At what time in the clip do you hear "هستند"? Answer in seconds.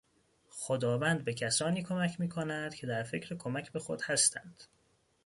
4.03-4.63